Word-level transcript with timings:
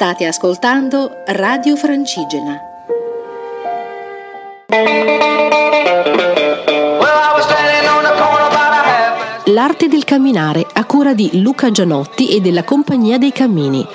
State 0.00 0.24
ascoltando 0.24 1.10
Radio 1.26 1.76
Francigena. 1.76 2.58
L'arte 9.44 9.88
del 9.88 10.04
camminare 10.04 10.66
a 10.72 10.86
cura 10.86 11.12
di 11.12 11.42
Luca 11.42 11.70
Gianotti 11.70 12.34
e 12.34 12.40
della 12.40 12.64
Compagnia 12.64 13.18
dei 13.18 13.30
Cammini. 13.30 13.86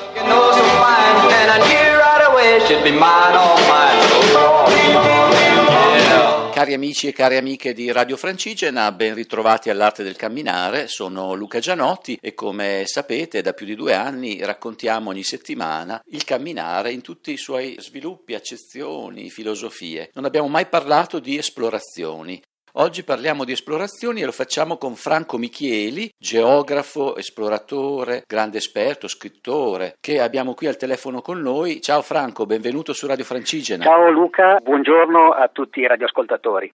Cari 6.65 6.77
amici 6.77 7.05
e 7.07 7.13
cari 7.13 7.37
amiche 7.37 7.73
di 7.73 7.91
Radio 7.91 8.17
Francigena, 8.17 8.91
ben 8.91 9.13
ritrovati 9.13 9.69
all'Arte 9.69 10.01
del 10.01 10.15
Camminare, 10.15 10.87
sono 10.87 11.35
Luca 11.35 11.59
Gianotti 11.59 12.17
e 12.19 12.33
come 12.33 12.85
sapete 12.87 13.43
da 13.43 13.53
più 13.53 13.67
di 13.67 13.75
due 13.75 13.93
anni 13.93 14.43
raccontiamo 14.43 15.11
ogni 15.11 15.21
settimana 15.21 16.01
il 16.07 16.23
camminare 16.23 16.91
in 16.91 17.01
tutti 17.01 17.31
i 17.31 17.37
suoi 17.37 17.75
sviluppi, 17.77 18.33
accezioni, 18.33 19.29
filosofie. 19.29 20.09
Non 20.15 20.25
abbiamo 20.25 20.47
mai 20.47 20.65
parlato 20.65 21.19
di 21.19 21.37
esplorazioni, 21.37 22.41
Oggi 22.77 23.05
parliamo 23.05 23.45
di 23.45 23.53
esplorazioni 23.53 24.19
e 24.19 24.25
lo 24.25 24.33
facciamo 24.33 24.75
con 24.75 24.95
Franco 24.95 25.37
Michieli, 25.37 26.09
geografo, 26.17 27.15
esploratore, 27.15 28.23
grande 28.27 28.57
esperto, 28.57 29.07
scrittore, 29.07 29.95
che 30.01 30.19
abbiamo 30.19 30.53
qui 30.55 30.67
al 30.67 30.75
telefono 30.75 31.21
con 31.21 31.39
noi. 31.39 31.79
Ciao 31.79 32.01
Franco, 32.01 32.45
benvenuto 32.45 32.91
su 32.91 33.07
Radio 33.07 33.23
Francigena. 33.23 33.85
Ciao 33.85 34.11
Luca, 34.11 34.59
buongiorno 34.61 35.31
a 35.31 35.47
tutti 35.47 35.79
i 35.79 35.87
radioascoltatori. 35.87 36.69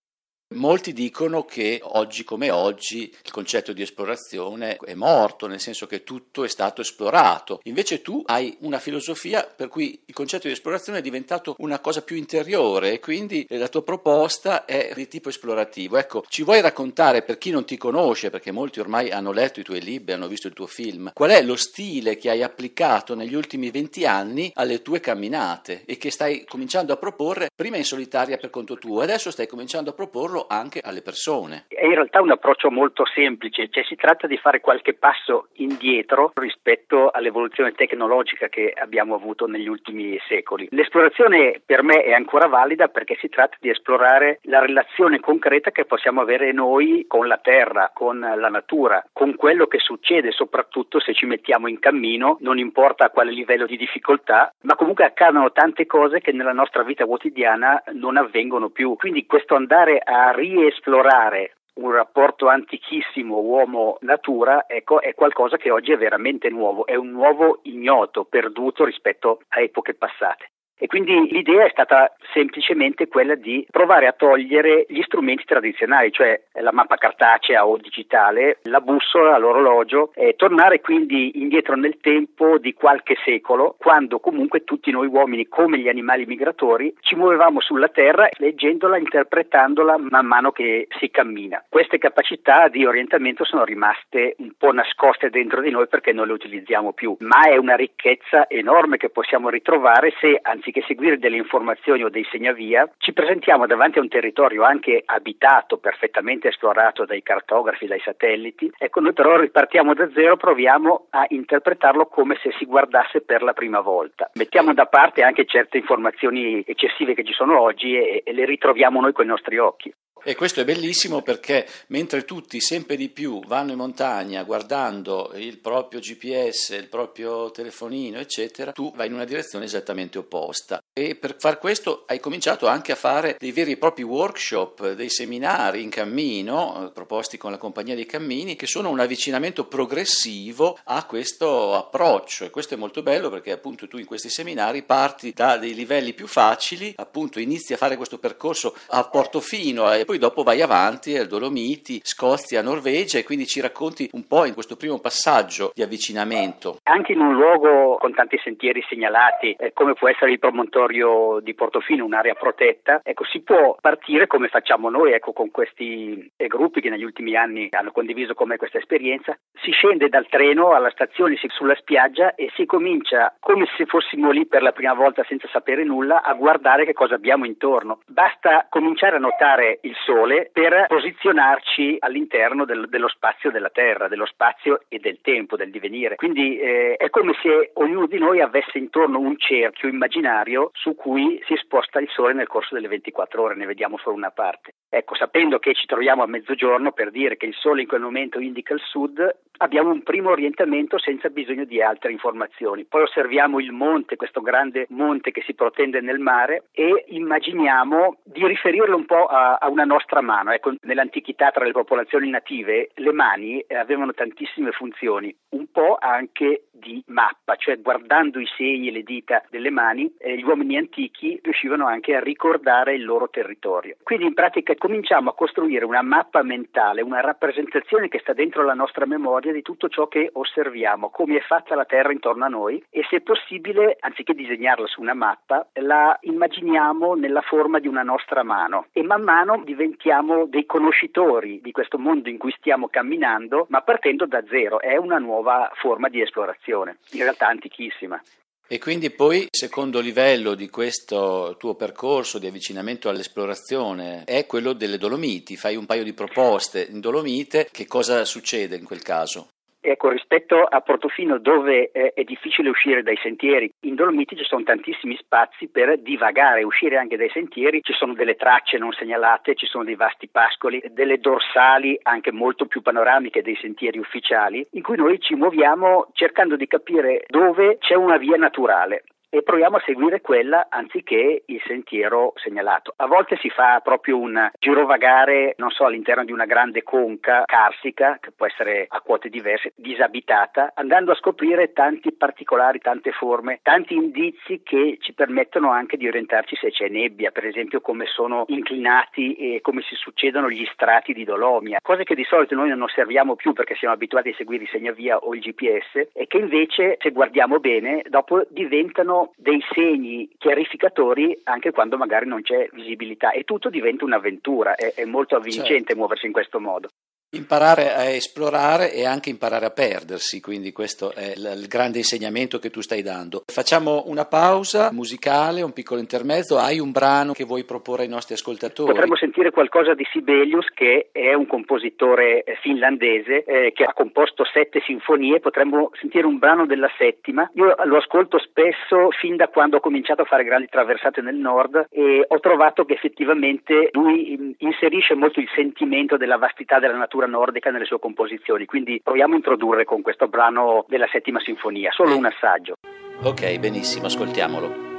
Molti 0.54 0.92
dicono 0.92 1.46
che 1.46 1.80
oggi 1.82 2.26
come 2.26 2.50
oggi 2.50 3.04
il 3.24 3.32
concetto 3.32 3.72
di 3.72 3.82
esplorazione 3.82 4.76
è 4.76 4.94
morto, 4.96 5.48
nel 5.48 5.62
senso 5.62 5.88
che 5.88 6.04
tutto 6.04 6.44
è 6.44 6.50
stato 6.50 6.82
esplorato. 6.82 7.62
Invece 7.64 8.02
tu 8.02 8.22
hai 8.26 8.58
una 8.60 8.78
filosofia 8.78 9.44
per 9.44 9.70
cui 9.70 10.02
il 10.04 10.14
concetto 10.14 10.48
di 10.48 10.54
esplorazione 10.54 11.00
è 11.00 11.02
diventato 11.02 11.56
una 11.60 11.80
cosa 11.80 12.02
più 12.02 12.18
interiore 12.18 12.92
e 12.92 13.00
quindi 13.00 13.46
la 13.50 13.70
tua 13.70 13.82
proposta 13.82 14.66
è 14.66 14.92
di 14.94 15.08
tipo 15.08 15.30
esplorativo. 15.30 15.96
Ecco, 15.96 16.26
ci 16.28 16.44
vuoi 16.44 16.60
raccontare 16.60 17.22
per 17.24 17.38
chi 17.38 17.52
non 17.52 17.64
ti 17.64 17.78
conosce, 17.78 18.30
perché 18.30 18.52
molti 18.52 18.82
ormai 18.82 19.10
hanno 19.10 19.32
letto 19.32 19.62
i 19.62 19.64
tuoi 19.64 19.82
libri, 19.82 20.12
hanno 20.12 20.28
visto 20.28 20.48
il 20.48 20.54
tuo 20.54 20.68
film, 20.68 21.12
qual 21.14 21.30
è 21.30 21.42
lo 21.42 21.56
stile 21.56 22.18
che 22.18 22.30
hai 22.30 22.44
applicato 22.44 23.16
negli 23.16 23.36
ultimi 23.36 23.72
20 23.72 24.06
anni 24.06 24.52
alle 24.56 24.82
tue 24.82 25.00
camminate 25.00 25.84
e 25.86 25.96
che 25.96 26.12
stai 26.12 26.44
cominciando 26.44 26.92
a 26.92 26.98
proporre 26.98 27.50
prima 27.56 27.78
in 27.78 27.86
solitaria 27.86 28.36
per 28.36 28.50
conto 28.50 28.78
tuo, 28.78 29.00
adesso 29.00 29.32
stai 29.32 29.48
cominciando 29.48 29.92
a 29.92 29.94
proporlo 29.94 30.40
anche 30.48 30.82
alle 30.84 31.02
persone. 31.02 31.66
È 31.68 31.86
in 31.86 31.96
realtà 31.96 32.22
un 32.22 32.32
approccio 32.32 32.70
molto 32.70 33.06
semplice, 33.06 33.70
cioè 33.70 33.84
si 33.84 33.96
tratta 33.96 34.28
di 34.28 34.38
fare 34.38 34.60
qualche 34.60 34.94
passo 34.94 35.48
indietro 35.54 36.32
rispetto 36.36 37.10
all'evoluzione 37.10 37.72
tecnologica 37.74 38.48
che 38.48 38.74
abbiamo 38.76 39.16
avuto 39.16 39.46
negli 39.48 39.68
ultimi 39.68 40.20
secoli. 40.28 40.68
L'esplorazione 40.72 41.62
per 41.66 41.84
me 41.84 42.04
è 42.04 42.14
ancora 42.14 42.48
valida 42.48 42.88
perché 42.88 43.18
si 43.20 43.30
tratta 43.30 43.58
di 43.60 43.70
esplorare 43.70 44.40
la 44.44 44.60
relazione 44.60 45.20
concreta 45.20 45.72
che 45.72 45.86
possiamo 45.86 46.22
avere 46.22 46.52
noi 46.52 47.06
con 47.08 47.28
la 47.28 47.38
terra, 47.38 47.92
con 47.94 48.20
la 48.20 48.50
natura, 48.50 49.06
con 49.12 49.36
quello 49.36 49.68
che 49.68 49.80
succede, 49.80 50.32
soprattutto 50.32 51.00
se 51.00 51.14
ci 51.14 51.26
mettiamo 51.26 51.68
in 51.68 51.80
cammino, 51.80 52.38
non 52.42 52.58
importa 52.58 53.06
a 53.06 53.10
quale 53.10 53.32
livello 53.32 53.66
di 53.66 53.78
difficoltà, 53.78 54.54
ma 54.62 54.76
comunque 54.76 55.06
accadono 55.06 55.52
tante 55.52 55.86
cose 55.86 56.20
che 56.20 56.32
nella 56.32 56.54
nostra 56.54 56.84
vita 56.84 57.06
quotidiana 57.06 57.82
non 57.94 58.18
avvengono 58.18 58.70
più. 58.70 58.96
Quindi 58.96 59.26
questo 59.26 59.56
andare 59.56 60.00
a 60.00 60.31
riesplorare 60.32 61.56
un 61.74 61.92
rapporto 61.92 62.48
antichissimo 62.48 63.40
uomo-natura, 63.40 64.66
ecco, 64.68 65.02
è 65.02 65.14
qualcosa 65.14 65.58
che 65.58 65.72
oggi 65.72 65.92
è 65.92 65.98
veramente 65.98 66.50
nuovo, 66.50 66.86
è 66.86 66.96
un 66.96 67.10
nuovo 67.10 67.60
ignoto, 67.64 68.26
perduto 68.26 68.84
rispetto 68.84 69.42
a 69.50 69.62
epoche 69.62 69.94
passate. 69.94 70.52
E 70.84 70.88
quindi 70.88 71.28
l'idea 71.30 71.66
è 71.66 71.70
stata 71.70 72.12
semplicemente 72.34 73.08
quella 73.08 73.36
di 73.36 73.68
provare 73.70 74.08
a 74.08 74.14
togliere 74.14 74.88
gli 74.90 75.04
strumenti 75.04 75.44
tradizionali, 75.46 76.12
cioè 76.12 76.42
la 76.54 76.74
mappa 76.74 76.96
cartacea 76.96 77.68
o 77.68 77.78
digitale, 77.78 78.58
la 78.64 78.82
bussola, 78.82 79.38
l'orologio, 79.38 80.12
e 80.16 80.34
tornare 80.36 80.82
quindi 80.82 81.40
indietro 81.40 81.76
nel 81.76 82.00
tempo 82.02 82.58
di 82.58 82.74
qualche 82.74 83.16
secolo, 83.24 83.76
quando 83.78 84.20
comunque 84.20 84.64
tutti 84.64 84.90
noi 84.90 85.06
uomini, 85.06 85.48
come 85.48 85.78
gli 85.78 85.88
animali 85.88 86.26
migratori, 86.26 86.92
ci 87.02 87.14
muovevamo 87.14 87.62
sulla 87.62 87.90
terra 87.90 88.28
leggendola, 88.40 88.98
interpretandola 88.98 90.00
man 90.00 90.26
mano 90.26 90.52
che 90.52 90.88
si 90.98 91.12
cammina. 91.12 91.64
Queste 91.70 92.00
capacità 92.00 92.70
di 92.70 92.88
orientamento 92.88 93.46
sono 93.46 93.66
rimaste 93.66 94.34
un 94.40 94.54
po' 94.58 94.72
nascoste 94.72 95.30
dentro 95.30 95.62
di 95.62 95.70
noi 95.70 95.88
perché 95.88 96.12
non 96.12 96.26
le 96.26 96.34
utilizziamo 96.34 96.92
più, 96.94 97.16
ma 97.20 97.42
è 97.42 97.56
una 97.58 97.76
ricchezza 97.76 98.50
enorme 98.50 98.98
che 98.98 99.10
possiamo 99.10 99.50
ritrovare 99.50 100.12
se 100.20 100.40
anzi 100.42 100.70
anziché 100.72 100.84
seguire 100.88 101.20
delle 101.20 101.38
informazioni 101.38 102.04
o 102.04 102.10
dei 102.10 102.26
segnavia, 102.32 102.90
ci 102.98 103.14
presentiamo 103.14 103.68
davanti 103.68 104.00
a 104.00 104.02
un 104.02 104.08
territorio 104.08 104.64
anche 104.64 105.04
abitato, 105.06 105.78
perfettamente 105.78 106.48
esplorato 106.48 107.06
dai 107.06 107.22
cartografi, 107.22 107.86
dai 107.86 108.00
satelliti. 108.00 108.72
Ecco, 108.78 109.02
noi 109.02 109.14
però 109.14 109.38
ripartiamo 109.38 109.94
da 109.94 110.10
zero, 110.14 110.38
proviamo 110.38 111.08
a 111.10 111.26
interpretarlo 111.28 112.08
come 112.08 112.38
se 112.42 112.52
si 112.58 112.66
guardasse 112.66 113.22
per 113.22 113.44
la 113.44 113.54
prima 113.54 113.82
volta. 113.82 114.32
Mettiamo 114.36 114.74
da 114.74 114.86
parte 114.86 115.22
anche 115.22 115.46
certe 115.46 115.78
informazioni 115.78 116.64
eccessive 116.66 117.14
che 117.14 117.24
ci 117.24 117.34
sono 117.34 117.60
oggi 117.60 117.96
e, 117.96 118.22
e 118.26 118.34
le 118.34 118.46
ritroviamo 118.46 119.02
noi 119.02 119.12
con 119.12 119.26
i 119.26 119.30
nostri 119.30 119.58
occhi. 119.58 119.94
E 120.24 120.36
questo 120.36 120.60
è 120.60 120.66
bellissimo 120.66 121.24
perché 121.24 121.68
mentre 121.88 122.26
tutti 122.26 122.62
sempre 122.62 122.96
di 122.96 123.10
più 123.10 123.42
vanno 123.48 123.72
in 123.72 123.78
montagna 123.78 124.44
guardando 124.44 125.32
il 125.34 125.58
proprio 125.58 126.00
GPS, 126.00 126.70
il 126.70 126.88
proprio 126.90 127.50
telefonino, 127.50 128.20
eccetera, 128.20 128.72
tu 128.72 128.94
vai 128.96 129.08
in 129.08 129.14
una 129.14 129.26
direzione 129.26 129.66
esattamente 129.66 130.20
opposta. 130.20 130.80
E 130.94 131.16
per 131.16 131.38
far 131.40 131.58
questo 131.58 132.04
hai 132.06 132.20
cominciato 132.20 132.68
anche 132.68 132.92
a 132.92 132.96
fare 132.96 133.36
dei 133.40 133.52
veri 133.52 133.72
e 133.72 133.78
propri 133.78 134.04
workshop, 134.04 134.94
dei 134.94 135.10
seminari 135.10 135.82
in 135.82 135.90
cammino, 135.90 136.92
proposti 136.94 137.38
con 137.38 137.50
la 137.50 137.58
compagnia 137.58 137.96
dei 137.96 138.06
cammini, 138.06 138.56
che 138.56 138.68
sono 138.68 138.90
un 138.90 139.00
avvicinamento 139.00 139.66
progressivo 139.66 140.78
a 140.84 141.04
questo 141.06 141.74
approccio. 141.74 142.46
E 142.46 142.52
questo 142.52 142.76
è 142.76 142.78
molto 142.78 143.02
bello 143.02 143.32
perché 143.32 143.52
appunto 143.52 143.88
tu 143.88 143.98
in 143.98 144.06
questi 144.06 144.30
seminari 144.30 144.84
parti 144.84 145.34
da 145.34 145.58
dei 145.58 145.74
livelli 145.74 146.14
più 146.14 146.28
facili, 146.28 146.94
appunto 146.98 147.40
inizi 147.40 147.74
a 147.74 147.78
fare 147.78 147.98
questo 147.98 148.20
percorso 148.20 148.76
a 148.90 149.04
Portofino 149.04 149.92
e 149.92 150.06
poi 150.12 150.20
dopo 150.20 150.44
vai 150.44 150.62
avanti 150.62 151.16
al 151.16 151.28
Dolomiti, 151.28 152.02
Scozia, 152.04 152.62
Norvegia 152.62 153.18
e 153.18 153.24
quindi 153.24 153.46
ci 153.46 153.62
racconti 153.62 154.10
un 154.12 154.28
po' 154.28 154.44
in 154.44 154.54
questo 154.54 154.76
primo 154.76 155.00
passaggio 155.00 155.72
di 155.74 155.84
avvicinamento. 155.84 156.80
Anche 156.84 157.14
in 157.14 157.22
un 157.22 157.34
luogo 157.34 157.96
con 157.96 158.14
tanti 158.14 158.38
sentieri 158.44 158.84
segnalati, 158.90 159.56
eh, 159.58 159.72
come 159.72 159.94
può 159.94 160.10
essere 160.10 160.32
il 160.32 160.40
promontorio 160.40 161.40
di 161.40 161.54
Portofino, 161.54 162.04
un'area 162.04 162.34
protetta, 162.34 163.00
ecco, 163.02 163.24
si 163.24 163.40
può 163.40 163.78
partire 163.80 164.28
come 164.28 164.50
facciamo 164.50 164.90
noi, 164.90 165.14
ecco, 165.14 165.32
con 165.32 165.50
questi 165.50 166.30
eh, 166.36 166.48
gruppi 166.48 166.82
che 166.82 166.90
negli 166.90 167.06
ultimi 167.06 167.38
anni 167.38 167.70
hanno 167.72 167.94
condiviso 167.94 168.34
con 168.34 168.50
me 168.50 168.58
questa 168.58 168.80
esperienza. 168.80 169.38
Si 169.64 169.72
scende 169.72 170.10
dal 170.10 170.28
treno 170.28 170.72
alla 170.74 170.90
stazione, 170.90 171.38
si, 171.38 171.48
sulla 171.48 171.76
spiaggia 171.76 172.36
e 172.36 172.52
si 172.58 172.66
comincia 172.66 173.34
come 173.40 173.66
se 173.78 173.86
fossimo 173.86 174.30
lì 174.32 174.46
per 174.46 174.62
la 174.62 174.74
prima 174.74 174.94
volta 174.94 175.24
senza 175.26 175.48
sapere 175.54 175.86
nulla 175.86 176.22
a 176.22 176.34
guardare 176.34 176.84
che 176.84 176.92
cosa 176.92 177.16
abbiamo 177.16 177.46
intorno. 177.46 178.02
Basta 178.08 178.66
cominciare 178.68 179.16
a 179.16 179.20
notare 179.20 179.80
il 179.84 179.96
Sole 180.04 180.50
per 180.52 180.86
posizionarci 180.88 181.98
all'interno 182.00 182.66
del, 182.66 182.88
dello 182.90 183.08
spazio 183.08 183.52
della 183.52 183.70
Terra, 183.70 184.08
dello 184.08 184.26
spazio 184.26 184.82
e 184.88 185.00
del 185.00 185.20
tempo, 185.22 185.56
del 185.56 185.72
divenire. 185.72 186.16
Quindi 186.16 186.60
eh, 186.60 186.96
è 186.98 187.10
come 187.10 187.34
se 187.42 187.72
ognuno 187.76 188.08
di 188.08 188.18
noi 188.18 188.42
avesse 188.42 188.78
intorno 188.78 189.20
un 189.20 189.38
cerchio 189.38 189.88
immaginario 189.88 190.72
su 190.74 190.96
cui 190.96 191.42
si 191.46 191.56
sposta 191.56 192.00
il 192.00 192.10
Sole 192.10 192.34
nel 192.34 192.48
corso 192.48 192.76
delle 192.76 192.88
24 192.88 193.42
ore, 193.42 193.56
ne 193.56 193.66
vediamo 193.66 193.98
solo 193.98 194.16
una 194.16 194.32
parte. 194.32 194.74
Ecco, 194.90 195.16
sapendo 195.16 195.60
che 195.60 195.74
ci 195.74 195.86
troviamo 195.86 196.24
a 196.24 196.28
mezzogiorno 196.28 196.92
per 196.92 197.12
dire 197.12 197.38
che 197.38 197.46
il 197.46 197.56
Sole 197.56 197.82
in 197.82 197.88
quel 197.88 198.02
momento 198.02 198.40
indica 198.40 198.74
il 198.74 198.82
sud, 198.82 199.26
abbiamo 199.58 199.92
un 199.92 200.04
primo 200.04 200.32
orientamento 200.32 201.00
senza 201.00 201.30
bisogno 201.30 201.64
di 201.64 201.82
altre 201.82 202.12
informazioni. 202.12 202.84
Poi 202.86 203.04
osserviamo 203.04 203.60
il 203.60 203.72
monte, 203.72 204.16
questo 204.16 204.42
grande 204.42 204.88
monte 204.90 205.32
che 205.32 205.44
si 205.46 205.54
protende 205.54 206.02
nel 206.02 206.20
mare 206.20 206.66
e 206.74 207.06
immaginiamo 207.10 208.18
di 208.24 208.46
riferirlo 208.46 208.96
un 208.96 209.06
po' 209.06 209.28
a, 209.28 209.56
a 209.56 209.70
una 209.70 209.86
nostra 209.92 210.22
mano. 210.22 210.52
Ecco, 210.52 210.74
nell'antichità 210.82 211.52
tra 211.52 211.66
le 211.66 211.72
popolazioni 211.72 212.30
native 212.30 212.92
le 212.96 213.12
mani 213.12 213.60
eh, 213.60 213.76
avevano 213.76 214.14
tantissime 214.14 214.72
funzioni, 214.72 215.36
un 215.50 215.68
po' 215.72 215.98
anche 216.00 216.68
di 216.82 217.02
mappa, 217.08 217.56
cioè 217.56 217.80
guardando 217.80 218.40
i 218.40 218.48
segni 218.58 218.90
e 218.90 218.92
le 218.92 219.04
dita 219.04 219.44
delle 219.50 219.70
mani, 219.70 220.14
eh, 220.18 220.36
gli 220.36 220.44
uomini 220.44 220.78
antichi 220.78 221.40
riuscivano 221.42 221.86
anche 221.86 222.16
a 222.16 222.20
ricordare 222.20 222.96
il 222.96 223.06
loro 223.06 223.30
territorio. 223.30 223.96
Quindi 224.04 224.26
in 224.26 224.34
pratica 224.34 224.76
cominciamo 224.76 225.30
a 225.30 225.36
costruire 225.36 225.86
una 225.86 226.02
mappa 226.02 226.42
mentale, 226.44 227.02
una 227.02 227.22
rappresentazione 227.22 228.08
che 228.08 228.20
sta 228.20 228.34
dentro 228.34 228.64
la 228.64 228.74
nostra 228.74 229.06
memoria 229.06 229.54
di 229.54 229.62
tutto 229.62 229.88
ciò 229.88 230.08
che 230.08 230.30
osserviamo, 230.34 231.10
come 231.10 231.38
è 231.38 231.42
fatta 231.42 231.76
la 231.76 231.86
Terra 231.86 232.12
intorno 232.12 232.46
a 232.46 232.50
noi 232.50 232.84
e 232.90 233.06
se 233.10 233.22
possibile, 233.22 233.98
anziché 234.00 234.34
disegnarla 234.34 234.88
su 234.88 235.02
una 235.02 235.14
mappa, 235.14 235.68
la 235.76 236.18
immaginiamo 236.22 237.14
nella 237.14 237.42
forma 237.42 237.80
di 237.80 237.88
una 237.88 238.04
nostra 238.04 238.44
mano. 238.44 238.88
E 238.92 239.04
man 239.04 239.22
mano 239.22 239.62
diventiamo 239.64 240.46
dei 240.46 240.66
conoscitori 240.66 241.62
di 241.62 241.72
questo 241.72 241.98
mondo 241.98 242.30
in 242.30 242.38
cui 242.38 242.54
stiamo 242.58 242.88
camminando, 242.88 243.68
ma 243.70 243.82
partendo 243.82 244.26
da 244.26 244.44
zero, 244.50 244.80
è 244.80 244.96
una 244.98 245.20
nuova 245.20 245.70
forma 245.76 246.10
di 246.10 246.22
esplorazione, 246.22 246.70
in 247.12 247.22
realtà 247.22 247.48
antichissima. 247.48 248.22
E 248.68 248.80
quindi 248.80 249.10
poi 249.10 249.40
il 249.40 249.48
secondo 249.52 250.00
livello 250.00 250.56
di 250.56 250.70
questo 250.70 251.58
tuo 251.60 251.76
percorso 251.76 252.40
di 252.40 252.48
avvicinamento 252.48 253.10
all'esplorazione 253.10 254.24
è 254.24 254.46
quello 254.46 254.72
delle 254.72 254.98
Dolomiti, 254.98 255.58
fai 255.58 255.76
un 255.76 255.86
paio 255.86 256.04
di 256.04 256.14
proposte 256.14 256.88
in 256.90 257.02
Dolomite, 257.02 257.68
che 257.70 257.86
cosa 257.86 258.24
succede 258.24 258.78
in 258.78 258.86
quel 258.86 259.02
caso? 259.02 259.50
Ecco, 259.84 260.10
rispetto 260.10 260.64
a 260.64 260.80
Portofino 260.82 261.40
dove 261.40 261.90
eh, 261.92 262.14
è 262.14 262.24
difficile 262.24 262.70
uscire 262.70 263.02
dai 263.02 263.18
sentieri, 263.18 263.74
in 263.82 263.96
Dolomiti 263.96 264.36
ci 264.36 264.44
sono 264.44 264.62
tantissimi 264.62 265.18
spazi 265.18 265.70
per 265.70 265.98
divagare, 265.98 266.62
uscire 266.62 266.98
anche 266.98 267.18
dai 267.18 267.32
sentieri, 267.32 267.82
ci 267.82 267.94
sono 267.94 268.14
delle 268.14 268.36
tracce 268.36 268.78
non 268.78 268.92
segnalate, 268.92 269.56
ci 269.56 269.66
sono 269.66 269.84
dei 269.84 269.96
vasti 269.96 270.28
pascoli, 270.28 270.84
delle 270.92 271.18
dorsali 271.18 271.98
anche 272.04 272.32
molto 272.32 272.68
più 272.68 272.84
panoramiche 272.84 273.42
dei 273.42 273.58
sentieri 273.60 273.98
ufficiali, 273.98 274.64
in 274.74 274.84
cui 274.84 274.98
noi 274.98 275.20
ci 275.20 275.34
muoviamo 275.34 276.10
cercando 276.14 276.56
di 276.56 276.68
capire 276.68 277.26
dove 277.28 277.80
c'è 277.80 277.96
una 277.96 278.18
via 278.18 278.38
naturale 278.38 279.04
e 279.34 279.44
proviamo 279.44 279.78
a 279.78 279.84
seguire 279.86 280.20
quella 280.20 280.68
anziché 280.70 281.44
il 281.46 281.62
sentiero 281.66 282.34
segnalato. 282.36 282.94
A 282.98 283.08
volte 283.08 283.38
si 283.38 283.50
fa 283.50 283.80
proprio 283.82 284.18
un 284.18 284.52
girovagare, 284.60 285.54
non 285.58 285.70
so, 285.70 285.86
all'interno 285.86 286.26
di 286.26 286.34
una 286.34 286.46
grande 286.46 286.84
conca 286.84 287.44
carsica, 287.46 288.18
che 288.20 288.32
può 288.32 288.46
essere 288.46 288.86
a 288.90 289.00
quote 289.00 289.30
diverse, 289.30 289.72
disabitata, 289.76 290.74
andando 290.76 291.14
a 291.14 291.16
scoprire 291.16 291.72
tanti 291.72 292.12
particolari, 292.12 292.80
tante 292.80 293.14
forme, 293.14 293.60
tanti 293.64 293.96
indizi 293.96 294.62
che 294.64 294.98
ci 295.00 295.14
permettono 295.14 295.72
anche 295.72 295.96
di 295.96 296.10
orientarci 296.10 296.58
se 296.58 296.70
c'è 296.70 296.90
nebbia, 296.90 297.32
per 297.32 297.46
esempio 297.46 297.80
come 297.80 298.08
sono 298.08 298.44
inclinati 298.48 299.36
e 299.36 299.62
come 299.62 299.82
si 299.82 299.96
succedono 299.96 300.50
gli 300.50 300.68
strati 300.74 301.14
di 301.14 301.24
dolomia, 301.24 301.80
cose 301.82 302.04
che 302.04 302.16
di 302.16 302.26
solito 302.26 302.54
noi 302.56 302.68
non 302.68 302.82
osserviamo 302.82 303.36
più 303.36 303.54
perché 303.54 303.76
siamo 303.76 303.94
abituati 303.94 304.30
a 304.30 304.36
seguire 304.36 304.66
i 304.66 304.70
segnavia 304.70 305.20
o 305.20 305.34
il 305.34 305.40
GPS 305.40 306.10
e 306.12 306.28
che 306.28 306.38
invece, 306.38 306.98
se 307.00 307.12
guardiamo 307.12 307.60
bene, 307.60 308.04
dopo 308.10 308.44
diventano 308.50 309.21
dei 309.36 309.62
segni 309.74 310.30
chiarificatori 310.38 311.40
anche 311.44 311.72
quando 311.72 311.98
magari 311.98 312.28
non 312.28 312.42
c'è 312.42 312.70
visibilità 312.74 313.32
e 313.32 313.44
tutto 313.44 313.70
diventa 313.70 314.06
un'avventura, 314.06 314.76
è, 314.76 314.94
è 314.94 315.06
molto 315.06 315.36
avvincente 315.36 315.70
certo. 315.70 315.96
muoversi 315.96 316.26
in 316.26 316.32
questo 316.32 316.60
modo. 316.60 316.90
Imparare 317.34 317.94
a 317.94 318.04
esplorare 318.10 318.94
e 318.94 319.06
anche 319.06 319.30
imparare 319.30 319.66
a 319.66 319.70
perdersi, 319.70 320.42
quindi 320.42 320.74
questo 320.74 321.14
è 321.16 321.32
il 321.34 321.66
grande 321.70 322.00
insegnamento 322.00 322.60
che 322.60 322.70
tu 322.70 322.82
stai 322.82 323.02
dando. 323.02 323.44
Facciamo 323.46 324.04
una 324.08 324.26
pausa 324.26 324.92
musicale, 324.92 325.62
un 325.62 325.72
piccolo 325.72 326.02
intermezzo. 326.02 326.58
Hai 326.58 326.80
un 326.80 326.92
brano 326.92 327.32
che 327.32 327.46
vuoi 327.46 327.64
proporre 327.64 328.04
ai 328.04 328.10
nostri 328.10 328.34
ascoltatori? 328.34 328.92
Potremmo 328.92 329.16
sentire 329.16 329.52
qualcosa 329.52 329.94
di 329.94 330.06
Sibelius, 330.12 330.68
che 330.74 331.08
è 331.14 331.34
un 331.34 331.48
compositore 331.48 332.44
eh, 332.44 332.58
finlandese 332.62 333.46
eh, 333.46 333.72
che 333.74 333.86
ha 333.86 333.94
composto 333.94 334.44
sette 334.44 334.82
sinfonie. 334.86 335.40
Potremmo 335.40 335.92
sentire 336.02 336.26
un 336.26 336.38
brano 336.38 336.66
della 336.66 336.92
settima. 336.98 337.50
Io 337.54 337.74
lo 337.86 337.96
ascolto 337.96 338.40
spesso 338.40 339.10
fin 339.12 339.38
da 339.38 339.48
quando 339.48 339.78
ho 339.78 339.80
cominciato 339.80 340.24
a 340.24 340.26
fare 340.26 340.44
grandi 340.44 340.68
traversate 340.70 341.22
nel 341.22 341.36
nord 341.36 341.88
e 341.92 342.26
ho 342.28 342.40
trovato 342.42 342.84
che 342.84 342.96
effettivamente 342.96 343.88
lui 343.94 344.38
mm, 344.38 344.52
inserisce 344.58 345.16
molto 345.16 345.40
il 345.40 345.48
sentimento 345.56 346.18
della 346.18 346.36
vastità 346.38 346.78
della 346.80 346.98
natura 346.98 347.20
letteratura 347.22 347.26
nordica 347.28 347.70
nelle 347.70 347.86
sue 347.86 348.00
composizioni, 348.00 348.66
quindi 348.66 349.00
proviamo 349.04 349.34
a 349.34 349.38
introdurre 349.38 349.86
con 349.86 350.02
questo 350.02 350.28
brano 350.28 350.86
della 350.88 351.08
settima 351.12 351.40
sinfonia, 351.40 351.92
solo 351.92 352.18
un 352.18 352.26
assaggio. 352.26 352.76
Ok, 353.24 353.60
benissimo, 353.60 354.08
ascoltiamolo. 354.08 354.91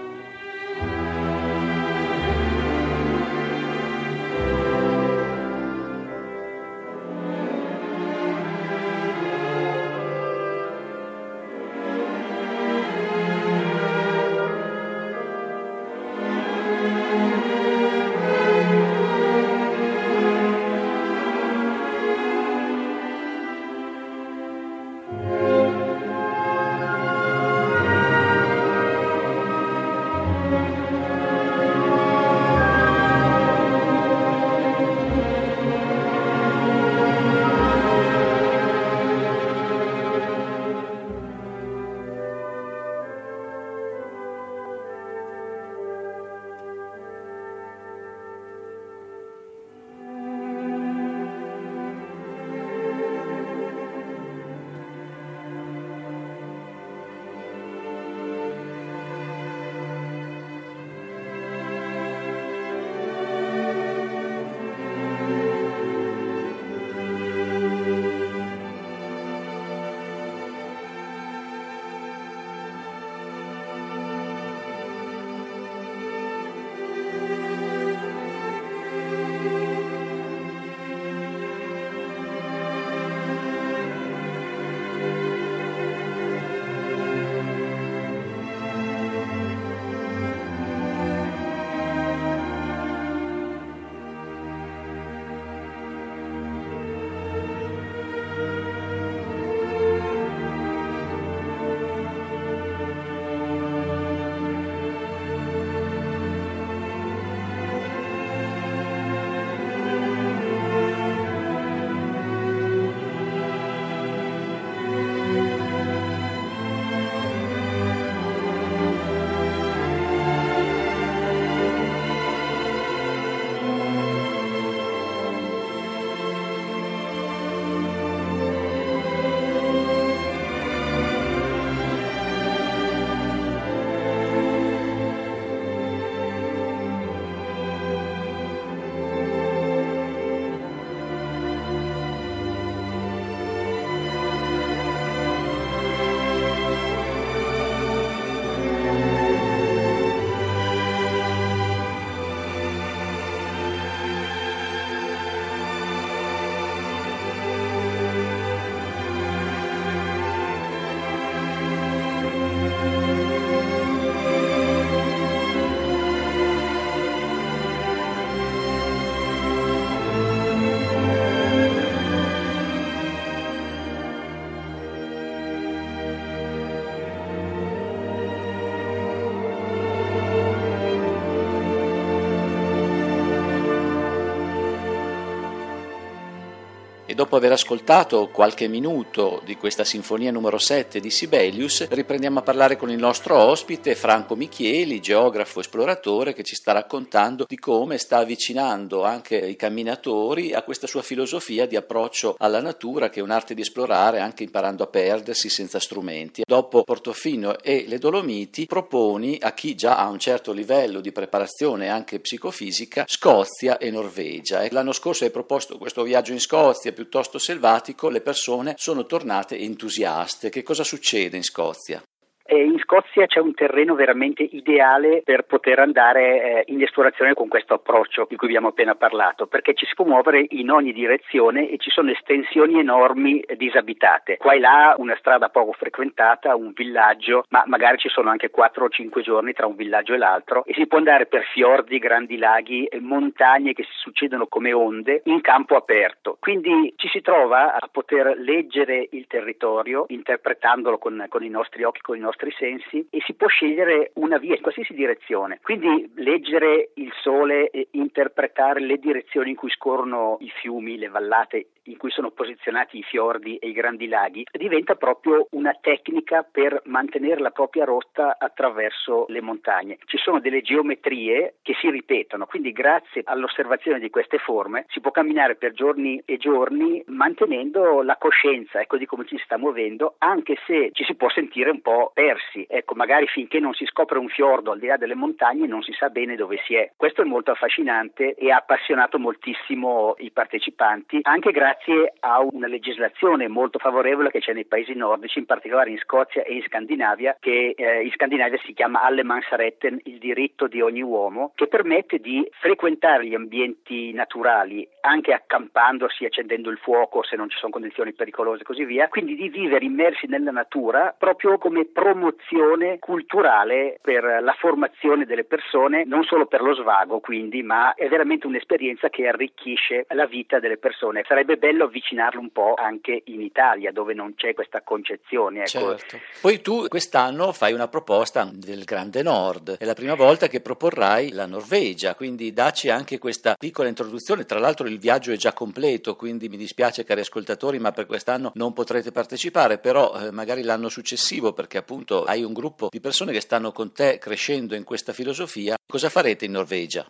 E 187.12 187.14
dopo 187.14 187.36
aver 187.36 187.52
ascoltato 187.52 188.28
qualche 188.28 188.68
minuto 188.68 189.42
di 189.44 189.54
questa 189.56 189.84
sinfonia 189.84 190.32
numero 190.32 190.56
7 190.56 190.98
di 190.98 191.10
Sibelius, 191.10 191.86
riprendiamo 191.90 192.38
a 192.38 192.42
parlare 192.42 192.78
con 192.78 192.88
il 192.88 192.96
nostro 192.96 193.36
ospite 193.36 193.94
Franco 193.94 194.34
Michieli, 194.34 194.98
geografo 194.98 195.60
esploratore, 195.60 196.32
che 196.32 196.42
ci 196.42 196.54
sta 196.54 196.72
raccontando 196.72 197.44
di 197.46 197.58
come 197.58 197.98
sta 197.98 198.16
avvicinando 198.16 199.04
anche 199.04 199.36
i 199.36 199.56
camminatori 199.56 200.54
a 200.54 200.62
questa 200.62 200.86
sua 200.86 201.02
filosofia 201.02 201.66
di 201.66 201.76
approccio 201.76 202.34
alla 202.38 202.62
natura, 202.62 203.10
che 203.10 203.20
è 203.20 203.22
un'arte 203.22 203.52
di 203.52 203.60
esplorare 203.60 204.20
anche 204.20 204.44
imparando 204.44 204.82
a 204.82 204.86
perdersi 204.86 205.50
senza 205.50 205.78
strumenti. 205.78 206.44
Dopo 206.46 206.82
Portofino 206.82 207.58
e 207.58 207.84
le 207.88 207.98
Dolomiti, 207.98 208.64
proponi 208.64 209.36
a 209.38 209.52
chi 209.52 209.74
già 209.74 209.98
ha 209.98 210.08
un 210.08 210.18
certo 210.18 210.50
livello 210.52 211.00
di 211.00 211.12
preparazione 211.12 211.90
anche 211.90 212.20
psicofisica 212.20 213.04
Scozia 213.06 213.76
e 213.76 213.90
Norvegia. 213.90 214.66
L'anno 214.70 214.92
scorso 214.92 215.24
hai 215.24 215.30
proposto 215.30 215.76
questo 215.76 216.04
viaggio 216.04 216.32
in 216.32 216.40
Scozia 216.40 216.90
piuttosto 217.02 217.38
selvatico, 217.38 218.08
le 218.08 218.20
persone 218.20 218.74
sono 218.78 219.06
tornate 219.06 219.58
entusiaste. 219.58 220.50
Che 220.50 220.62
cosa 220.62 220.84
succede 220.84 221.36
in 221.36 221.42
Scozia? 221.42 222.00
In 222.48 222.78
Scozia 222.78 223.26
c'è 223.26 223.40
un 223.40 223.54
terreno 223.54 223.94
veramente 223.94 224.42
ideale 224.42 225.22
per 225.24 225.42
poter 225.42 225.78
andare 225.78 226.64
eh, 226.64 226.72
in 226.72 226.82
esplorazione 226.82 227.34
con 227.34 227.48
questo 227.48 227.74
approccio 227.74 228.26
di 228.28 228.36
cui 228.36 228.48
abbiamo 228.48 228.68
appena 228.68 228.94
parlato, 228.94 229.46
perché 229.46 229.74
ci 229.74 229.86
si 229.86 229.94
può 229.94 230.04
muovere 230.04 230.44
in 230.50 230.70
ogni 230.70 230.92
direzione 230.92 231.68
e 231.68 231.78
ci 231.78 231.90
sono 231.90 232.10
estensioni 232.10 232.78
enormi 232.78 233.44
disabitate. 233.56 234.36
Qua 234.36 234.54
e 234.54 234.58
là 234.58 234.94
una 234.98 235.16
strada 235.18 235.48
poco 235.48 235.72
frequentata, 235.72 236.56
un 236.56 236.72
villaggio, 236.74 237.44
ma 237.50 237.62
magari 237.66 237.98
ci 237.98 238.08
sono 238.08 238.30
anche 238.30 238.50
4 238.50 238.84
o 238.84 238.88
5 238.88 239.22
giorni 239.22 239.52
tra 239.52 239.66
un 239.66 239.76
villaggio 239.76 240.14
e 240.14 240.18
l'altro 240.18 240.64
e 240.64 240.74
si 240.74 240.86
può 240.86 240.98
andare 240.98 241.26
per 241.26 241.44
fiordi, 241.44 241.98
grandi 241.98 242.38
laghi, 242.38 242.88
montagne 243.00 243.72
che 243.72 243.84
si 243.84 243.94
succedono 243.94 244.46
come 244.46 244.72
onde 244.72 245.22
in 245.24 245.40
campo 245.40 245.76
aperto. 245.76 246.36
Quindi 246.40 246.94
ci 246.96 247.08
si 247.08 247.20
trova 247.20 247.74
a 247.74 247.88
poter 247.90 248.36
leggere 248.38 249.08
il 249.12 249.26
territorio 249.26 250.04
interpretandolo 250.08 250.98
con, 250.98 251.26
con 251.28 251.44
i 251.44 251.48
nostri 251.48 251.84
occhi, 251.84 252.00
con 252.00 252.16
i 252.16 252.20
nostri 252.20 252.31
nostri 252.32 252.52
sensi 252.56 253.06
e 253.10 253.20
si 253.26 253.34
può 253.34 253.46
scegliere 253.46 254.12
una 254.14 254.38
via 254.38 254.54
in 254.54 254.62
qualsiasi 254.62 254.94
direzione. 254.94 255.60
Quindi 255.62 256.10
leggere 256.16 256.90
il 256.94 257.12
sole 257.20 257.68
e 257.68 257.88
interpretare 257.92 258.80
le 258.80 258.96
direzioni 258.96 259.50
in 259.50 259.56
cui 259.56 259.70
scorrono 259.70 260.38
i 260.40 260.50
fiumi, 260.60 260.96
le 260.96 261.08
vallate 261.08 261.66
in 261.86 261.96
cui 261.96 262.10
sono 262.10 262.30
posizionati 262.30 262.98
i 262.98 263.02
fiordi 263.02 263.56
e 263.56 263.68
i 263.68 263.72
grandi 263.72 264.06
laghi 264.06 264.44
diventa 264.52 264.94
proprio 264.94 265.48
una 265.50 265.76
tecnica 265.80 266.46
per 266.48 266.80
mantenere 266.84 267.40
la 267.40 267.50
propria 267.50 267.84
rotta 267.84 268.36
attraverso 268.38 269.26
le 269.28 269.40
montagne. 269.40 269.98
Ci 270.04 270.16
sono 270.18 270.38
delle 270.38 270.62
geometrie 270.62 271.56
che 271.62 271.74
si 271.80 271.90
ripetono, 271.90 272.46
quindi 272.46 272.72
grazie 272.72 273.22
all'osservazione 273.24 273.98
di 273.98 274.10
queste 274.10 274.38
forme 274.38 274.86
si 274.88 275.00
può 275.00 275.10
camminare 275.10 275.56
per 275.56 275.72
giorni 275.72 276.22
e 276.24 276.36
giorni 276.36 277.02
mantenendo 277.06 278.02
la 278.02 278.16
coscienza 278.16 278.80
ecco, 278.80 278.96
di 278.96 279.06
come 279.06 279.26
ci 279.26 279.36
si 279.36 279.42
sta 279.44 279.58
muovendo, 279.58 280.14
anche 280.18 280.56
se 280.66 280.90
ci 280.92 281.04
si 281.04 281.14
può 281.16 281.28
sentire 281.30 281.70
un 281.70 281.80
po' 281.80 282.12
persi 282.14 282.21
persi, 282.22 282.64
ecco, 282.68 282.94
magari 282.94 283.26
finché 283.26 283.58
non 283.58 283.74
si 283.74 283.84
scopre 283.86 284.18
un 284.20 284.28
fiordo 284.28 284.70
al 284.70 284.78
di 284.78 284.86
là 284.86 284.96
delle 284.96 285.16
montagne 285.16 285.66
non 285.66 285.82
si 285.82 285.92
sa 285.92 286.08
bene 286.08 286.36
dove 286.36 286.60
si 286.64 286.76
è. 286.76 286.92
Questo 286.96 287.22
è 287.22 287.24
molto 287.24 287.50
affascinante 287.50 288.34
e 288.34 288.52
ha 288.52 288.58
appassionato 288.58 289.18
moltissimo 289.18 290.14
i 290.18 290.30
partecipanti, 290.30 291.18
anche 291.22 291.50
grazie 291.50 292.14
a 292.20 292.40
una 292.40 292.68
legislazione 292.68 293.48
molto 293.48 293.80
favorevole 293.80 294.30
che 294.30 294.38
c'è 294.38 294.52
nei 294.52 294.66
paesi 294.66 294.94
nordici, 294.94 295.40
in 295.40 295.46
particolare 295.46 295.90
in 295.90 295.98
Scozia 295.98 296.44
e 296.44 296.54
in 296.54 296.62
Scandinavia, 296.62 297.36
che 297.40 297.74
eh, 297.76 298.02
in 298.02 298.12
Scandinavia 298.12 298.60
si 298.64 298.72
chiama 298.72 299.02
Allemansretten, 299.02 299.98
il 300.04 300.18
diritto 300.18 300.68
di 300.68 300.80
ogni 300.80 301.02
uomo, 301.02 301.50
che 301.56 301.66
permette 301.66 302.18
di 302.18 302.48
frequentare 302.60 303.26
gli 303.26 303.34
ambienti 303.34 304.12
naturali 304.12 304.88
anche 305.00 305.32
accampandosi, 305.32 306.24
accendendo 306.24 306.70
il 306.70 306.78
fuoco 306.78 307.24
se 307.24 307.34
non 307.34 307.50
ci 307.50 307.58
sono 307.58 307.72
condizioni 307.72 308.12
pericolose 308.12 308.62
e 308.62 308.64
così 308.64 308.84
via, 308.84 309.08
quindi 309.08 309.34
di 309.34 309.48
vivere 309.48 309.84
immersi 309.84 310.28
nella 310.28 310.52
natura 310.52 311.12
proprio 311.18 311.58
come 311.58 311.84
promozione 311.86 312.10
promozione 312.12 312.98
culturale 312.98 313.98
per 314.02 314.22
la 314.42 314.54
formazione 314.58 315.24
delle 315.24 315.44
persone, 315.44 316.04
non 316.04 316.24
solo 316.24 316.46
per 316.46 316.60
lo 316.60 316.74
svago 316.74 317.20
quindi, 317.20 317.62
ma 317.62 317.94
è 317.94 318.06
veramente 318.08 318.46
un'esperienza 318.46 319.08
che 319.08 319.26
arricchisce 319.26 320.04
la 320.10 320.26
vita 320.26 320.60
delle 320.60 320.76
persone. 320.76 321.24
Sarebbe 321.26 321.56
bello 321.56 321.84
avvicinarlo 321.84 322.38
un 322.38 322.50
po' 322.50 322.74
anche 322.76 323.22
in 323.26 323.40
Italia 323.40 323.92
dove 323.92 324.12
non 324.12 324.34
c'è 324.34 324.52
questa 324.52 324.82
concezione. 324.82 325.60
Ecco. 325.60 325.96
Certo. 325.96 326.18
Poi 326.40 326.60
tu 326.60 326.86
quest'anno 326.88 327.52
fai 327.52 327.72
una 327.72 327.88
proposta 327.88 328.48
del 328.52 328.84
Grande 328.84 329.22
Nord, 329.22 329.78
è 329.78 329.84
la 329.84 329.94
prima 329.94 330.14
volta 330.14 330.48
che 330.48 330.60
proporrai 330.60 331.32
la 331.32 331.46
Norvegia, 331.46 332.14
quindi 332.14 332.52
dacci 332.52 332.90
anche 332.90 333.18
questa 333.18 333.54
piccola 333.58 333.88
introduzione. 333.88 334.44
Tra 334.44 334.58
l'altro 334.58 334.86
il 334.86 334.98
viaggio 334.98 335.32
è 335.32 335.36
già 335.36 335.54
completo, 335.54 336.14
quindi 336.14 336.48
mi 336.48 336.58
dispiace 336.58 337.04
cari 337.04 337.20
ascoltatori, 337.20 337.78
ma 337.78 337.92
per 337.92 338.04
quest'anno 338.04 338.52
non 338.54 338.74
potrete 338.74 339.12
partecipare, 339.12 339.78
però 339.78 340.12
eh, 340.20 340.30
magari 340.30 340.62
l'anno 340.62 340.88
successivo 340.90 341.52
perché 341.52 341.78
appunto 341.78 342.01
appunto 342.02 342.24
hai 342.24 342.42
un 342.42 342.52
gruppo 342.52 342.88
di 342.90 343.00
persone 343.00 343.32
che 343.32 343.40
stanno 343.40 343.70
con 343.70 343.92
te 343.92 344.18
crescendo 344.18 344.74
in 344.74 344.84
questa 344.84 345.12
filosofia, 345.12 345.76
cosa 345.86 346.08
farete 346.08 346.44
in 346.44 346.52
Norvegia? 346.52 347.06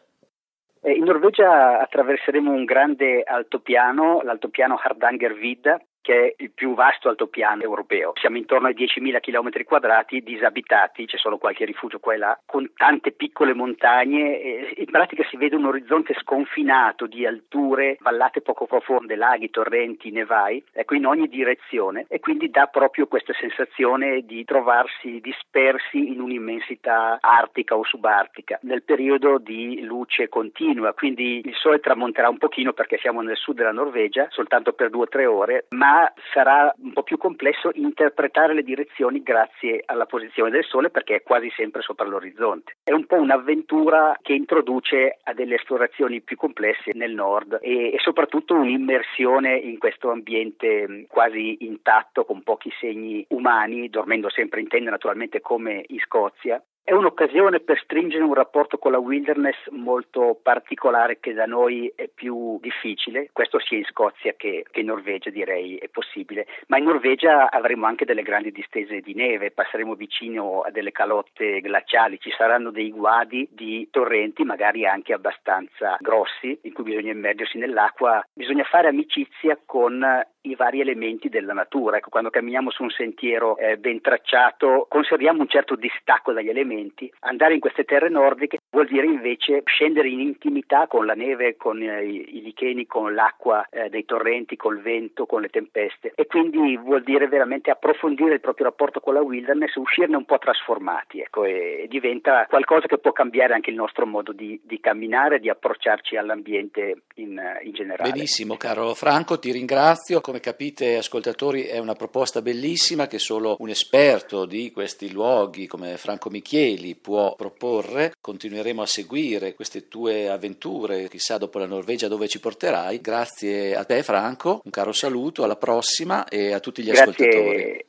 Eh, 0.83 0.93
in 0.93 1.05
Norvegia 1.05 1.81
attraverseremo 1.81 2.53
un 2.53 2.65
grande 2.65 3.23
altopiano, 3.23 4.21
l'altopiano 4.23 4.79
Hardanger 4.83 5.35
Vidda, 5.35 5.81
che 6.03 6.27
è 6.27 6.35
il 6.43 6.51
più 6.51 6.75
vasto 6.75 7.09
altopiano 7.09 7.63
europeo. 7.63 8.13
Siamo 8.21 8.37
intorno 8.37 8.67
ai 8.67 8.75
10.000 8.75 9.21
km 9.21 9.65
quadrati 9.65 10.21
disabitati, 10.21 11.07
c'è 11.07 11.17
solo 11.17 11.39
qualche 11.39 11.65
rifugio 11.65 12.01
qua 12.01 12.15
e 12.15 12.19
là, 12.19 12.39
con 12.45 12.71
tante 12.77 13.13
piccole 13.13 13.55
montagne. 13.55 14.75
In 14.77 14.91
pratica 14.91 15.25
si 15.31 15.37
vede 15.37 15.57
un 15.57 15.65
orizzonte 15.65 16.15
sconfinato 16.21 17.07
di 17.07 17.25
alture, 17.25 17.97
vallate 18.01 18.41
poco 18.43 18.67
profonde, 18.67 19.15
laghi, 19.17 19.51
torrenti, 19.51 20.11
nevai, 20.11 20.63
ecco 20.73 20.95
in 20.95 21.07
ogni 21.07 21.29
direzione 21.29 22.05
e 22.09 22.21
quindi 22.21 22.51
dà 22.51 22.67
proprio 22.67 23.07
questa 23.07 23.33
sensazione 23.35 24.23
di 24.27 24.45
trovarsi 24.45 25.21
dispersi 25.21 26.13
in 26.13 26.21
un'immensità 26.21 27.19
artica 27.21 27.77
o 27.77 27.85
subartica 27.85 28.59
nel 28.63 28.83
periodo 28.83 29.39
di 29.39 29.83
luce 29.83 30.29
continua, 30.29 30.93
quindi 30.93 31.41
il 31.45 31.55
sole 31.55 31.79
tramonterà 31.79 32.29
un 32.29 32.39
pochino 32.39 32.73
perché 32.73 32.99
siamo 32.99 33.21
nel 33.21 33.37
sud 33.37 33.57
della 33.57 33.73
Norvegia, 33.73 34.27
soltanto 34.31 34.73
per 34.73 34.91
due 34.91 35.03
o 35.03 35.09
tre 35.09 35.27
ore, 35.27 35.67
ma 35.71 35.92
sarà 36.33 36.73
un 36.79 36.93
po' 36.93 37.03
più 37.03 37.17
complesso 37.17 37.71
interpretare 37.75 38.55
le 38.55 38.63
direzioni 38.63 39.23
grazie 39.23 39.83
alla 39.87 40.07
posizione 40.07 40.51
del 40.51 40.65
Sole 40.65 40.91
perché 40.91 41.17
è 41.17 41.23
quasi 41.23 41.51
sempre 41.55 41.83
sopra 41.83 42.07
l'orizzonte. 42.07 42.77
È 42.83 42.93
un 42.93 43.07
po' 43.07 43.17
un'avventura 43.17 44.17
che 44.23 44.33
introduce 44.33 45.19
a 45.23 45.33
delle 45.35 45.57
esplorazioni 45.57 46.21
più 46.21 46.37
complesse 46.37 46.93
nel 46.95 47.15
nord 47.15 47.59
e, 47.61 47.93
e 47.93 47.99
soprattutto 47.99 48.55
un'immersione 48.55 49.57
in 49.57 49.79
questo 49.79 50.11
ambiente 50.11 51.07
quasi 51.09 51.59
intatto 51.61 52.25
con 52.25 52.43
pochi 52.43 52.71
segni 52.79 53.25
umani, 53.29 53.89
dormendo 53.89 54.31
sempre 54.31 54.61
in 54.61 54.69
tenda 54.69 54.91
naturalmente 54.91 55.41
come 55.41 55.85
in 55.89 55.99
Scozia 56.01 56.63
è 56.85 56.93
un'occasione 56.93 57.61
per 57.61 57.81
stringere 57.83 58.25
un 58.25 58.35
rapporto 58.35 58.77
con 58.77 58.91
la 58.91 58.99
wilderness 58.99 59.69
molto 59.71 60.39
particolare 60.43 61.21
che 61.21 61.33
da 61.33 61.47
noi 61.47 61.93
è 61.95 62.09
più 62.09 62.59
difficile, 62.61 63.31
questo 63.33 63.61
sia 63.61 63.79
in 63.79 63.85
Scozia 63.85 64.33
che, 64.33 64.65
che, 64.69 64.81
in 64.81 64.87
Norvegia 64.87 65.31
direi 65.31 65.77
è 65.77 65.89
possibile, 65.89 66.47
ma 66.67 66.79
in 66.79 66.85
Norvegia 66.85 67.51
avremo 67.51 67.87
anche 67.87 68.05
delle 68.05 68.23
grandi 68.23 68.51
distese 68.51 69.01
di 69.01 69.15
neve, 69.15 69.53
passeremo 69.53 69.95
vicino 69.95 70.63
a 70.63 70.71
delle 70.71 70.91
calotte 70.91 71.61
glaciali, 71.61 72.19
ci 72.19 72.33
saranno 72.37 72.71
dei 72.71 72.91
guadi 72.91 73.49
di 73.53 73.89
torrenti 73.91 74.43
magari 74.43 74.85
anche 74.85 75.13
abbastanza 75.13 75.97
grossi 76.01 76.59
in 76.63 76.73
cui 76.73 76.85
bisogna 76.85 77.13
immergersi 77.13 77.59
nell'acqua, 77.59 78.27
bisogna 78.33 78.65
fare 78.65 78.89
amicizia 78.89 79.57
con 79.65 80.05
i 80.43 80.57
vari 80.57 80.81
elementi 80.81 81.29
della 81.29 81.53
natura. 81.53 81.99
Ecco, 81.99 82.11
quando 82.11 82.31
camminiamo 82.31 82.71
su 82.71 82.83
un 82.83 82.91
sentiero 82.91 83.57
eh, 83.59 83.77
ben 83.77 84.01
tracciato 84.01 84.87
conserviamo 84.89 85.43
un 85.43 85.49
certo 85.49 85.77
distacco 85.77 86.33
dagli 86.33 86.49
elementi. 86.49 86.72
Andare 87.21 87.55
in 87.55 87.61
queste 87.61 87.85
terre 87.85 88.09
nordiche 88.09 88.59
vuol 88.71 88.87
dire 88.87 89.07
invece 89.07 89.63
scendere 89.67 90.09
in 90.09 90.21
intimità 90.21 90.87
con 90.87 91.05
la 91.05 91.15
neve, 91.15 91.57
con 91.57 91.81
eh, 91.83 92.05
i, 92.05 92.39
i, 92.39 92.43
licheni, 92.43 92.87
con 92.87 93.15
l'acqua 93.15 93.67
eh, 93.71 93.89
dei 93.91 94.05
torrenti, 94.05 94.57
col 94.57 94.81
vento, 94.81 95.27
con 95.27 95.43
le 95.43 95.49
tempeste. 95.49 96.13
E 96.15 96.27
quindi 96.27 96.77
vuol 96.77 97.03
dire 97.03 97.29
veramente 97.29 97.71
approfondire 97.71 98.35
il 98.35 98.41
proprio 98.41 98.67
rapporto 98.67 99.01
con 99.01 99.15
la 99.15 99.21
wilderness, 99.21 99.75
uscirne 99.75 100.17
un 100.17 100.25
po' 100.25 100.39
trasformati 100.39 101.21
ecco, 101.21 101.45
e, 101.45 101.83
e 101.83 101.89
diventa 101.89 102.47
qualcosa 102.49 102.87
che 102.87 102.99
può 102.99 103.13
cambiare 103.13 103.55
anche 103.55 103.71
il 103.71 103.77
nostro 103.77 104.07
modo 104.07 104.33
di, 104.33 104.59
di 104.65 104.81
camminare, 104.81 105.39
di 105.39 105.51
approcciarci 105.51 106.17
all'ambiente 106.17 107.03
in, 107.17 107.41
in 107.63 107.73
generale. 107.73 108.11
Benissimo, 108.11 108.57
caro 108.57 108.95
Franco, 108.95 109.39
ti 109.39 109.53
ringrazio. 109.53 110.21
Come 110.21 110.41
capite 110.41 110.97
ascoltatori 110.97 111.65
è 111.65 111.79
una 111.79 111.95
proposta 111.95 112.41
bellissima 112.41 113.07
che 113.07 113.19
solo 113.19 113.57
un 113.59 113.69
esperto 113.69 114.47
di 114.47 114.71
questi 114.73 115.13
luoghi 115.13 115.67
come 115.67 115.97
Franco 115.99 116.31
Michieli 116.31 116.62
può 117.01 117.35
proporre. 117.35 118.13
Continueremo 118.21 118.83
a 118.83 118.87
seguire 118.87 119.55
queste 119.55 119.89
tue 119.89 120.29
avventure, 120.29 121.09
chissà 121.09 121.39
dopo 121.39 121.59
la 121.59 121.67
Norvegia 121.67 122.09
dove 122.09 122.29
ci 122.29 122.41
porterai. 122.41 123.01
Grazie 123.01 123.75
a 123.75 123.85
te 123.85 124.03
Franco, 124.03 124.61
un 124.65 124.71
caro 124.71 124.93
saluto, 124.93 125.45
alla 125.45 125.57
prossima 125.57 126.29
e 126.29 126.53
a 126.53 126.61
tutti 126.61 126.83
gli 126.83 126.91
Grazie. 126.91 127.03
ascoltatori. 127.03 127.87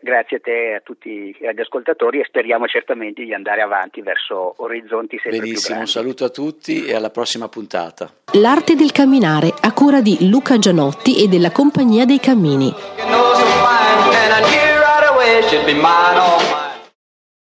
grazie 0.00 0.36
a 0.36 0.40
te 0.40 0.70
e 0.70 0.74
a 0.74 0.80
tutti 0.80 1.36
gli 1.38 1.60
ascoltatori 1.60 2.20
e 2.20 2.24
speriamo 2.24 2.66
certamente 2.66 3.22
di 3.22 3.34
andare 3.34 3.60
avanti 3.62 4.00
verso 4.00 4.54
orizzonti 4.58 5.18
sempre 5.18 5.40
Benissimo, 5.40 5.74
più 5.74 5.84
un 5.84 5.90
saluto 5.90 6.24
a 6.24 6.30
tutti 6.30 6.84
e 6.86 6.94
alla 6.94 7.10
prossima 7.10 7.48
puntata. 7.48 8.12
L'arte 8.34 8.74
del 8.74 8.92
camminare 8.92 9.52
a 9.60 9.72
cura 9.72 10.00
di 10.00 10.28
Luca 10.28 10.58
Gianotti 10.58 11.22
e 11.22 11.28
della 11.28 11.50
Compagnia 11.50 12.04
dei 12.04 12.18
Cammini. 12.18 12.72